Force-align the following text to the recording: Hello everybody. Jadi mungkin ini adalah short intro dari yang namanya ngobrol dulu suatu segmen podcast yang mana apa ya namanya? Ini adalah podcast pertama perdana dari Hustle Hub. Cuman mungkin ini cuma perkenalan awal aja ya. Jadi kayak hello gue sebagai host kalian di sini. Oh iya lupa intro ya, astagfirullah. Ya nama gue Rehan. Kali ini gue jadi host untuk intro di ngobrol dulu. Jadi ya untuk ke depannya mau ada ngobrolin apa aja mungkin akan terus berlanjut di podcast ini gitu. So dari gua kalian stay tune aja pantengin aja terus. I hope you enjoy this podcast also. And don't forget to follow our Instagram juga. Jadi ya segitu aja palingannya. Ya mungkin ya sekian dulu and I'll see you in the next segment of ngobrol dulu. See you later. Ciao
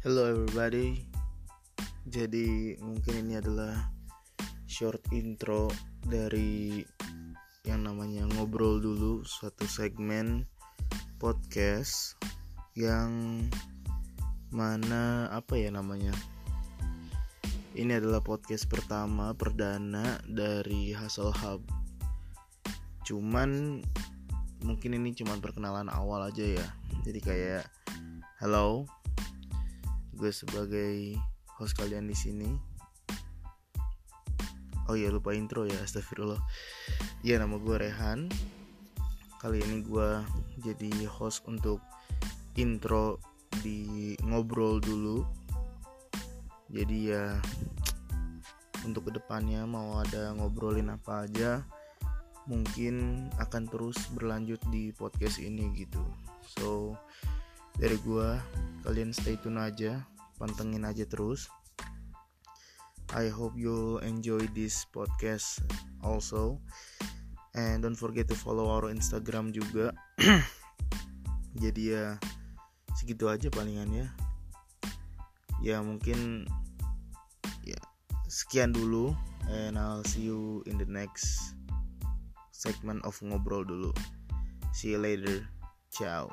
Hello 0.00 0.24
everybody. 0.24 1.04
Jadi 2.08 2.72
mungkin 2.80 3.20
ini 3.20 3.36
adalah 3.36 3.92
short 4.64 5.04
intro 5.12 5.68
dari 6.00 6.80
yang 7.68 7.84
namanya 7.84 8.24
ngobrol 8.32 8.80
dulu 8.80 9.20
suatu 9.28 9.68
segmen 9.68 10.48
podcast 11.20 12.16
yang 12.72 13.44
mana 14.48 15.28
apa 15.28 15.60
ya 15.60 15.68
namanya? 15.68 16.16
Ini 17.76 18.00
adalah 18.00 18.24
podcast 18.24 18.72
pertama 18.72 19.36
perdana 19.36 20.16
dari 20.24 20.96
Hustle 20.96 21.28
Hub. 21.44 21.60
Cuman 23.04 23.84
mungkin 24.64 24.96
ini 24.96 25.12
cuma 25.12 25.36
perkenalan 25.36 25.92
awal 25.92 26.32
aja 26.32 26.56
ya. 26.56 26.66
Jadi 27.04 27.20
kayak 27.20 27.68
hello 28.40 28.88
gue 30.20 30.28
sebagai 30.36 31.16
host 31.56 31.80
kalian 31.80 32.04
di 32.04 32.12
sini. 32.12 32.52
Oh 34.84 34.92
iya 34.92 35.08
lupa 35.08 35.32
intro 35.32 35.64
ya, 35.64 35.80
astagfirullah. 35.80 36.36
Ya 37.24 37.40
nama 37.40 37.56
gue 37.56 37.76
Rehan. 37.80 38.28
Kali 39.40 39.64
ini 39.64 39.80
gue 39.80 40.20
jadi 40.60 41.08
host 41.08 41.48
untuk 41.48 41.80
intro 42.60 43.16
di 43.64 44.12
ngobrol 44.20 44.76
dulu. 44.84 45.24
Jadi 46.68 47.16
ya 47.16 47.40
untuk 48.84 49.08
ke 49.08 49.16
depannya 49.16 49.64
mau 49.64 50.04
ada 50.04 50.36
ngobrolin 50.36 50.92
apa 50.92 51.24
aja 51.24 51.64
mungkin 52.44 53.28
akan 53.40 53.68
terus 53.72 53.96
berlanjut 54.12 54.60
di 54.68 54.92
podcast 54.92 55.40
ini 55.40 55.72
gitu. 55.80 56.04
So 56.60 56.92
dari 57.80 57.96
gua 58.04 58.36
kalian 58.84 59.08
stay 59.08 59.40
tune 59.40 59.56
aja 59.56 60.04
pantengin 60.36 60.84
aja 60.84 61.08
terus. 61.08 61.48
I 63.16 63.32
hope 63.32 63.56
you 63.56 63.98
enjoy 64.04 64.44
this 64.52 64.84
podcast 64.92 65.64
also. 66.04 66.60
And 67.56 67.82
don't 67.82 67.98
forget 67.98 68.30
to 68.30 68.36
follow 68.36 68.70
our 68.70 68.92
Instagram 68.92 69.50
juga. 69.50 69.96
Jadi 71.62 71.96
ya 71.96 72.20
segitu 73.00 73.32
aja 73.32 73.48
palingannya. 73.48 74.12
Ya 75.64 75.80
mungkin 75.80 76.46
ya 77.64 77.80
sekian 78.28 78.76
dulu 78.76 79.16
and 79.50 79.80
I'll 79.80 80.06
see 80.06 80.28
you 80.28 80.62
in 80.68 80.76
the 80.76 80.86
next 80.86 81.56
segment 82.52 83.02
of 83.08 83.16
ngobrol 83.24 83.64
dulu. 83.64 83.90
See 84.70 84.94
you 84.94 85.02
later. 85.02 85.48
Ciao 85.90 86.30